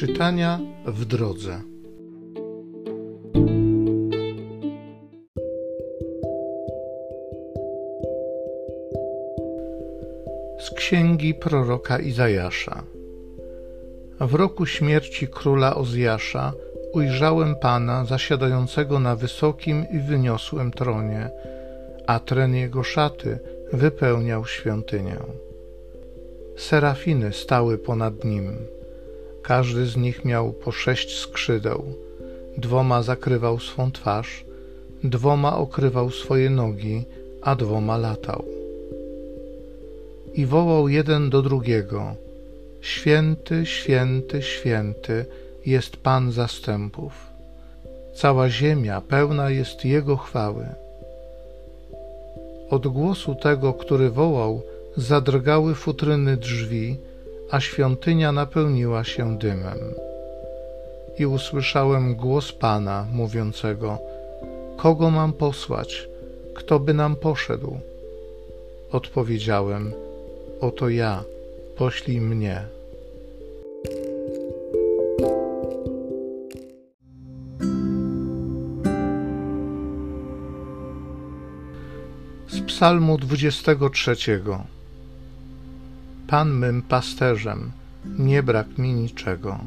[0.00, 1.60] Czytania w drodze.
[10.58, 12.82] Z księgi proroka Izajasza.
[14.20, 16.52] W roku śmierci króla Ozjasza
[16.92, 21.30] ujrzałem Pana zasiadającego na wysokim i wyniosłym tronie,
[22.06, 23.38] a tren jego szaty
[23.72, 25.16] wypełniał świątynię.
[26.56, 28.56] Serafiny stały ponad nim.
[29.50, 31.84] Każdy z nich miał po sześć skrzydeł.
[32.56, 34.44] Dwoma zakrywał swą twarz,
[35.04, 37.04] dwoma okrywał swoje nogi,
[37.42, 38.44] a dwoma latał.
[40.34, 42.14] I wołał jeden do drugiego:
[42.80, 45.24] Święty, święty, święty
[45.66, 47.12] jest Pan zastępów.
[48.14, 50.66] Cała ziemia pełna jest Jego chwały.
[52.68, 54.62] Od głosu tego, który wołał,
[54.96, 56.96] zadrgały futryny drzwi,
[57.50, 59.94] a świątynia napełniła się dymem.
[61.18, 63.98] I usłyszałem głos Pana mówiącego:
[64.76, 66.08] Kogo mam posłać?
[66.54, 67.78] Kto by nam poszedł?
[68.92, 69.92] Odpowiedziałem:
[70.60, 71.24] Oto ja,
[71.76, 72.64] poślij mnie.
[82.48, 84.16] Z Psalmu 23.
[86.30, 87.72] Pan mym pasterzem,
[88.18, 89.58] nie brak mi niczego.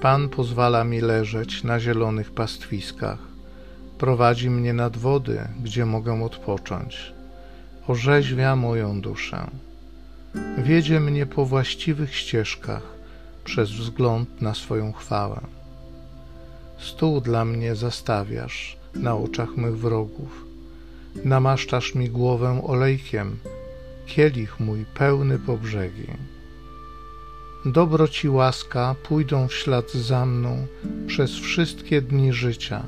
[0.00, 3.18] Pan pozwala mi leżeć na zielonych pastwiskach,
[3.98, 7.12] prowadzi mnie nad wody, gdzie mogę odpocząć,
[7.86, 9.50] orzeźwia moją duszę.
[10.58, 12.82] Wiedzie mnie po właściwych ścieżkach
[13.44, 15.40] przez wzgląd na swoją chwałę.
[16.78, 20.44] Stół dla mnie zastawiasz na oczach mych wrogów,
[21.24, 23.36] namaszczasz mi głowę olejkiem,
[24.10, 26.06] kielich mój pełny po brzegi.
[27.64, 30.66] Dobroć i łaska pójdą w ślad za mną
[31.06, 32.86] przez wszystkie dni życia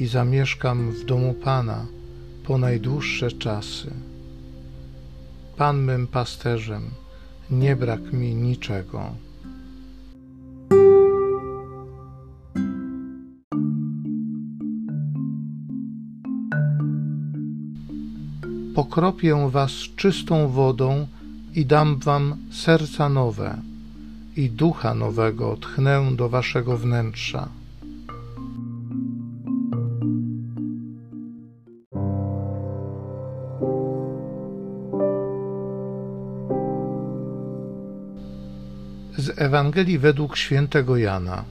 [0.00, 1.86] i zamieszkam w domu Pana
[2.46, 3.90] po najdłuższe czasy.
[5.56, 6.90] Pan mym pasterzem,
[7.50, 9.23] nie brak mi niczego.
[18.74, 21.06] Pokropię was czystą wodą
[21.54, 23.56] i dam wam serca nowe
[24.36, 27.48] i ducha nowego tchnę do waszego wnętrza.
[39.16, 41.44] Z Ewangelii według świętego Jana.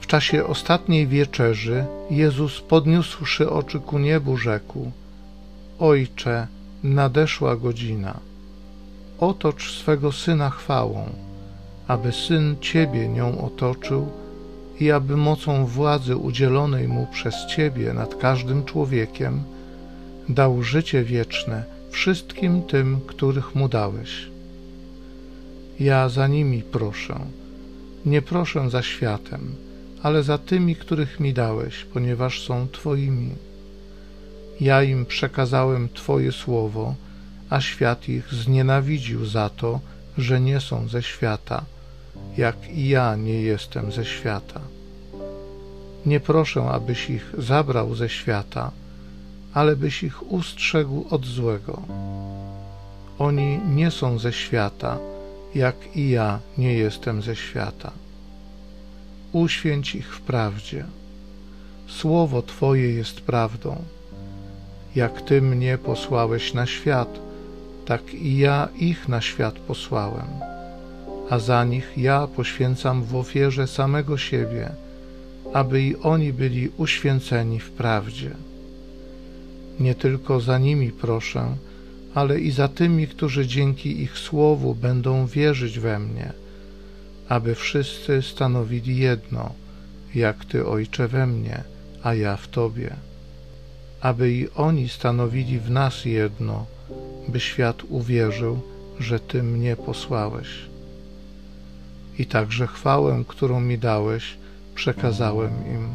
[0.00, 4.92] W czasie ostatniej wieczerzy Jezus podniósłszy oczy ku niebu rzekł:
[5.78, 6.46] Ojcze,
[6.82, 8.20] nadeszła godzina.
[9.18, 11.08] Otocz swego syna chwałą,
[11.88, 14.08] aby syn Ciebie nią otoczył
[14.80, 19.42] i aby mocą władzy udzielonej mu przez Ciebie nad każdym człowiekiem
[20.28, 24.26] dał życie wieczne wszystkim tym, których mu dałeś.
[25.80, 27.18] Ja za nimi proszę.
[28.06, 29.54] Nie proszę za światem,
[30.02, 33.30] ale za tymi, których mi dałeś, ponieważ są Twoimi.
[34.60, 36.94] Ja im przekazałem Twoje słowo,
[37.50, 39.80] a świat ich znienawidził za to,
[40.18, 41.64] że nie są ze świata,
[42.36, 44.60] jak i ja nie jestem ze świata.
[46.06, 48.70] Nie proszę, abyś ich zabrał ze świata,
[49.54, 51.82] ale byś ich ustrzegł od złego.
[53.18, 54.98] Oni nie są ze świata,
[55.54, 57.92] jak i ja nie jestem ze świata.
[59.32, 60.84] Uświęć ich w prawdzie.
[61.86, 63.84] Słowo Twoje jest prawdą
[64.96, 67.20] jak Ty mnie posłałeś na świat,
[67.86, 70.26] tak i ja ich na świat posłałem,
[71.30, 74.70] a za nich ja poświęcam w ofierze samego siebie,
[75.52, 78.30] aby i oni byli uświęceni w prawdzie.
[79.80, 81.56] Nie tylko za nimi proszę,
[82.14, 86.32] ale i za tymi, którzy dzięki ich słowu będą wierzyć we mnie,
[87.28, 89.52] aby wszyscy stanowili jedno,
[90.14, 91.64] jak Ty, Ojcze, we mnie,
[92.02, 92.96] a ja w Tobie
[94.00, 96.66] aby i oni stanowili w nas jedno,
[97.28, 98.60] by świat uwierzył,
[99.00, 100.48] że Ty mnie posłałeś.
[102.18, 104.36] I także chwałę, którą mi dałeś,
[104.74, 105.88] przekazałem im,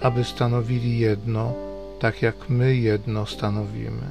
[0.00, 1.54] aby stanowili jedno,
[2.00, 4.06] tak jak my jedno stanowimy.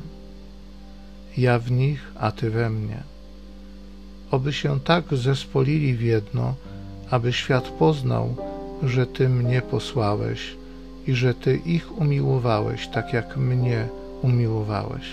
[1.37, 3.03] Ja w nich, a Ty we mnie.
[4.31, 6.55] Oby się tak zespolili w jedno,
[7.09, 8.35] aby świat poznał,
[8.83, 10.60] że Ty mnie posłałeś
[11.07, 13.87] i że Ty ich umiłowałeś tak, jak mnie
[14.21, 15.05] umiłowałeś.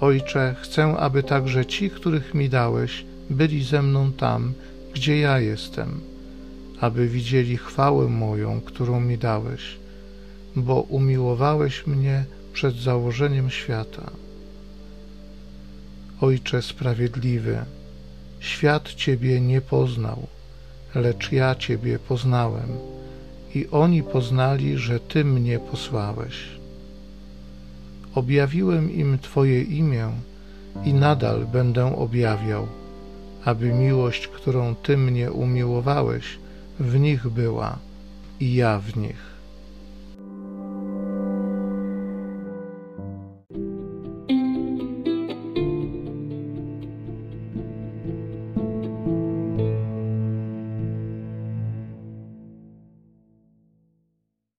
[0.00, 4.52] Ojcze, chcę, aby także ci, których mi dałeś, byli ze mną tam,
[4.94, 6.00] gdzie ja jestem,
[6.80, 9.76] aby widzieli chwałę moją, którą mi dałeś,
[10.56, 14.10] bo umiłowałeś mnie przed założeniem świata.
[16.20, 17.58] Ojcze sprawiedliwy,
[18.40, 20.26] świat Ciebie nie poznał,
[20.94, 22.95] lecz ja Ciebie poznałem
[23.56, 26.34] i oni poznali, że Ty mnie posłałeś.
[28.14, 30.10] Objawiłem im Twoje imię
[30.84, 32.66] i nadal będę objawiał,
[33.44, 36.38] aby miłość, którą Ty mnie umiłowałeś,
[36.80, 37.78] w nich była
[38.40, 39.35] i ja w nich.